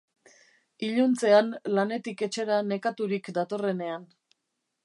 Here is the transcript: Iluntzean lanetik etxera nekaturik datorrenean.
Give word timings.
Iluntzean 0.87 1.51
lanetik 1.75 2.25
etxera 2.29 2.57
nekaturik 2.73 3.33
datorrenean. 3.39 4.13